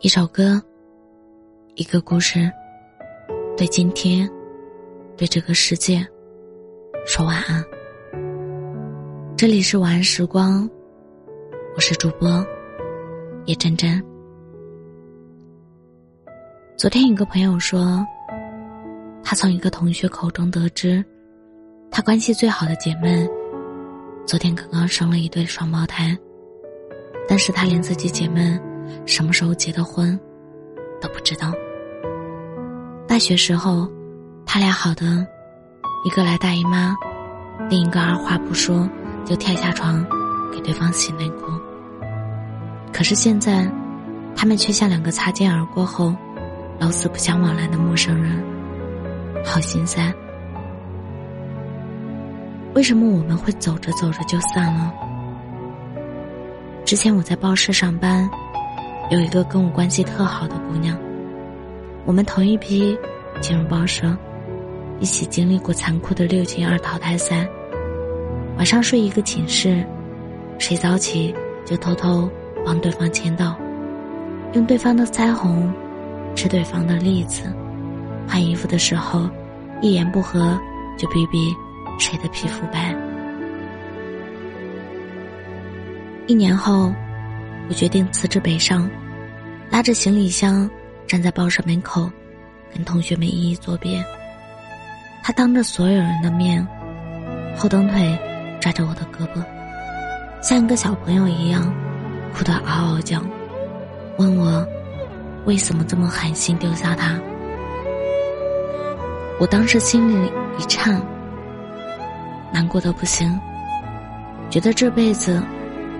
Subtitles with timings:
[0.00, 0.62] 一首歌，
[1.74, 2.52] 一个故事，
[3.56, 4.30] 对今天，
[5.16, 6.06] 对这个世界，
[7.06, 7.64] 说晚安。
[9.38, 10.68] 这里是晚安时光，
[11.74, 12.46] 我是主播
[13.46, 14.04] 叶真真。
[16.76, 18.06] 昨天，一个朋友说，
[19.24, 21.02] 他从一个同学口中得知，
[21.90, 23.26] 他关系最好的姐妹，
[24.26, 26.14] 昨天刚刚生了一对双胞胎，
[27.26, 28.60] 但是他连自己姐妹。
[29.04, 30.18] 什么时候结的婚，
[31.00, 31.52] 都不知道。
[33.08, 33.88] 大学时候，
[34.44, 35.26] 他俩好的，
[36.04, 36.94] 一个来大姨妈，
[37.70, 38.88] 另一个二话不说
[39.24, 40.04] 就跳下床
[40.52, 41.46] 给对方洗内裤。
[42.92, 43.70] 可是现在，
[44.34, 46.14] 他们却像两个擦肩而过后
[46.78, 48.42] 老死不相往来的陌生人，
[49.44, 50.12] 好心塞。
[52.74, 54.92] 为什么我们会走着走着就散了？
[56.84, 58.28] 之前我在报社上班。
[59.08, 60.98] 有一个跟我关系特好的姑娘，
[62.04, 62.98] 我们同一批
[63.40, 64.16] 进入报社，
[64.98, 67.48] 一起经历过残酷的六进二淘汰赛。
[68.56, 69.86] 晚上睡一个寝室，
[70.58, 71.32] 谁早起
[71.64, 72.28] 就偷偷
[72.64, 73.56] 帮对方签到，
[74.54, 75.72] 用对方的腮红，
[76.34, 77.44] 吃对方的栗子，
[78.26, 79.30] 换衣服的时候，
[79.80, 80.58] 一言不合
[80.98, 81.54] 就比比
[81.96, 82.92] 谁的皮肤白。
[86.26, 86.92] 一年后。
[87.68, 88.88] 我决定辞职北上，
[89.70, 90.70] 拉着行李箱
[91.06, 92.08] 站在报社门口，
[92.72, 94.04] 跟同学们一一作别。
[95.22, 96.64] 他当着所有人的面，
[97.56, 98.16] 后蹬腿
[98.60, 99.44] 抓着我的胳膊，
[100.40, 101.74] 像一个小朋友一样，
[102.32, 103.20] 哭得嗷嗷叫，
[104.16, 104.64] 问我
[105.44, 107.18] 为什么这么狠心丢下他。
[109.40, 111.02] 我当时心里一颤，
[112.52, 113.36] 难过的不行，
[114.50, 115.42] 觉得这辈子。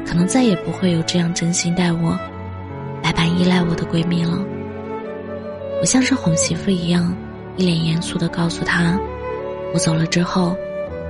[0.06, 2.18] 可能再也不会有这样真心待我、
[3.02, 4.38] 百般依赖我的闺蜜了。
[5.80, 7.14] 我像是哄媳妇一样，
[7.56, 8.98] 一脸严肃的告诉她
[9.74, 10.56] ：“我走了之后，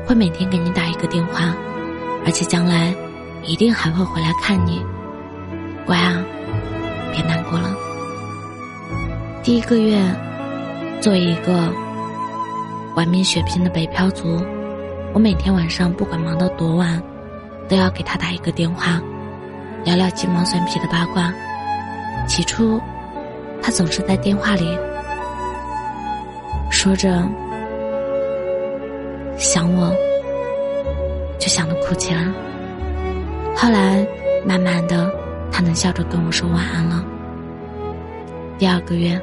[0.06, 1.55] 会每天给你打一个电话，
[2.25, 2.93] 而且将来
[3.45, 4.83] 一定还会回来看你。
[5.85, 6.25] 乖啊，
[7.12, 7.77] 别难过了。”
[9.45, 10.01] 第一个月，
[11.01, 11.73] 作为一个
[12.97, 14.43] 玩命血拼的北漂族，
[15.12, 17.01] 我每天晚上不管忙到多晚。
[17.69, 19.00] 都要给他打一个电话，
[19.84, 21.32] 聊聊鸡毛蒜皮的八卦。
[22.28, 22.81] 起初，
[23.62, 24.78] 他总是在电话里
[26.71, 27.22] 说着
[29.37, 29.93] 想我，
[31.38, 32.25] 就想着哭起来。
[33.55, 34.06] 后来，
[34.44, 35.10] 慢慢的，
[35.50, 37.05] 他能笑着跟我说晚安了。
[38.59, 39.21] 第二个月，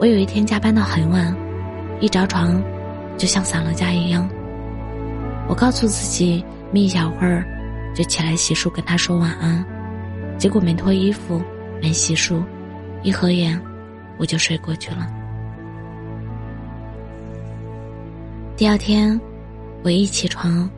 [0.00, 1.34] 我有一天加班到很晚，
[2.00, 2.62] 一着床
[3.16, 4.28] 就像散了架一样。
[5.48, 6.44] 我告诉自己。
[6.72, 7.44] 眯一小会儿，
[7.94, 9.64] 就起来洗漱，跟他说晚安。
[10.38, 11.40] 结果没脱衣服，
[11.80, 12.44] 没洗漱，
[13.02, 13.60] 一合眼，
[14.18, 15.06] 我就睡过去了。
[18.56, 19.18] 第二天，
[19.82, 20.68] 我一起床，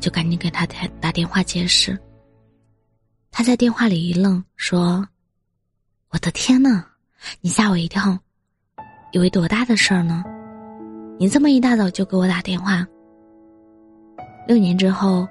[0.00, 1.98] 就赶紧给他打打电话解释。
[3.30, 5.06] 他在电话里一愣，说
[6.10, 6.84] ：“我的天呐，
[7.40, 8.18] 你吓我一跳，
[9.12, 10.24] 以为多大的事儿呢？
[11.18, 12.86] 你这么一大早就给我打电话。”
[14.48, 15.28] 六年之后，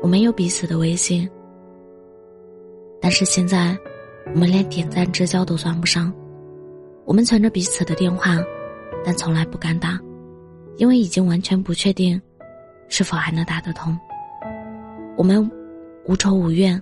[0.00, 1.28] 我们有彼此的微信，
[3.00, 3.76] 但是现在，
[4.32, 6.14] 我们连点赞之交都算不上。
[7.04, 8.38] 我们存着彼此的电话，
[9.04, 9.98] 但从来不敢打，
[10.76, 12.22] 因为已经完全不确定，
[12.88, 13.98] 是否还能打得通。
[15.16, 15.50] 我们
[16.06, 16.80] 无仇无怨，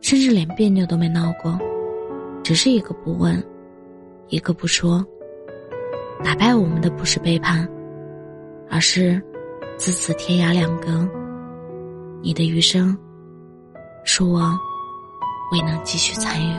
[0.00, 1.56] 甚至连别扭都没闹过，
[2.42, 3.40] 只是一个不问，
[4.30, 5.06] 一个不说。
[6.24, 7.68] 打败我们的不是背叛，
[8.68, 9.22] 而是。
[9.78, 11.08] 自此天涯两隔，
[12.20, 12.94] 你的余生，
[14.04, 14.40] 恕我
[15.52, 16.52] 未能继续参与。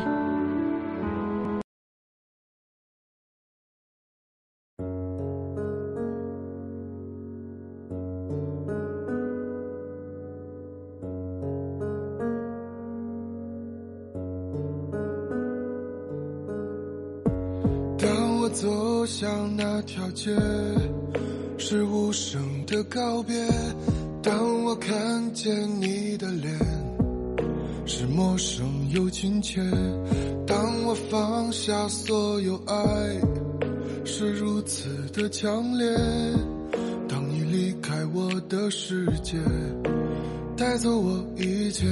[17.98, 20.34] 当我走向那条街。
[21.62, 23.36] 是无声的告别。
[24.24, 26.58] 当我看见你的脸，
[27.86, 29.62] 是陌生又亲切。
[30.48, 32.76] 当我放下所有爱，
[34.06, 35.86] 是如此的强烈。
[37.10, 39.38] 当你离开我的世界，
[40.56, 41.86] 带走我一切，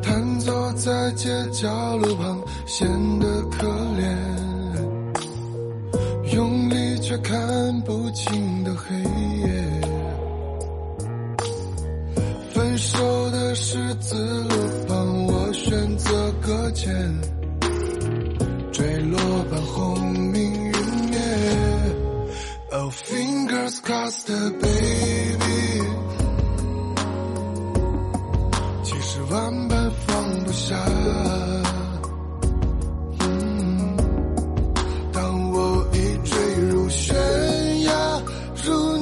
[0.00, 4.49] 瘫坐在街角路旁，显得可怜。
[24.10, 24.26] just
[24.60, 25.84] baby，
[28.82, 30.76] 其实万般放不下。
[35.12, 36.36] 当我已坠
[36.70, 37.14] 入悬
[37.82, 38.22] 崖，
[38.64, 38.99] 如。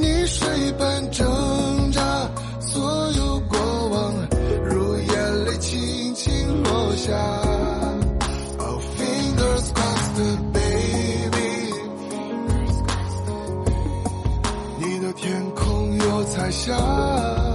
[16.50, 17.47] 下。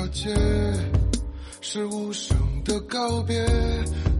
[0.00, 0.34] 条街，
[1.60, 3.44] 是无声的告别。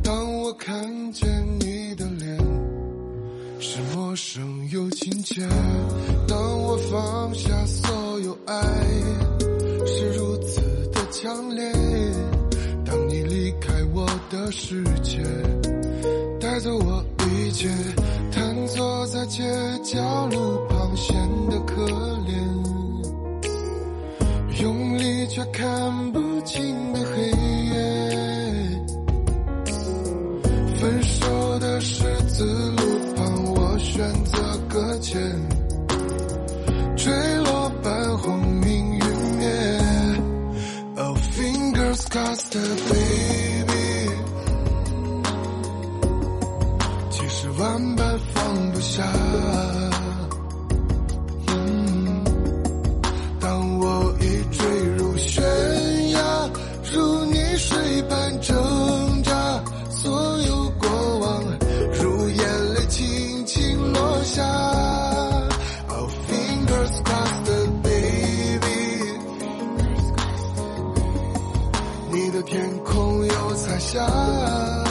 [0.02, 1.26] 当我看见
[1.58, 2.36] 你的脸，
[3.58, 5.40] 是陌生又亲切。
[6.28, 8.62] 当我放下所有爱，
[9.86, 10.60] 是如此
[10.92, 11.72] 的强烈。
[12.84, 15.22] 当你离开我的世界，
[16.38, 17.68] 带走我一切，
[18.30, 19.42] 瘫坐在街
[19.82, 21.16] 角路旁，显
[21.48, 21.86] 得可
[22.26, 22.59] 怜。
[25.40, 27.30] 用力却看不清的黑
[27.70, 27.78] 夜，
[30.76, 34.38] 分手的十字路旁，我选择
[34.68, 35.20] 搁浅，
[36.96, 37.12] 坠
[37.44, 39.04] 落般轰鸣陨
[39.38, 39.48] 灭。
[40.96, 42.58] Oh fingers crossed,
[72.50, 74.89] 天空有彩霞。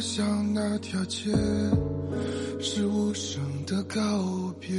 [0.00, 1.30] 像那条街，
[2.58, 4.70] 是无声的告别。